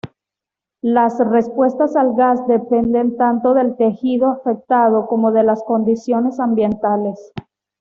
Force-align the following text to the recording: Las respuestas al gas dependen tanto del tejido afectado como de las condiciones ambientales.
Las 0.81 1.19
respuestas 1.19 1.95
al 1.95 2.15
gas 2.15 2.47
dependen 2.47 3.17
tanto 3.17 3.53
del 3.53 3.77
tejido 3.77 4.29
afectado 4.29 5.05
como 5.05 5.31
de 5.31 5.43
las 5.43 5.61
condiciones 5.61 6.39
ambientales. 6.39 7.31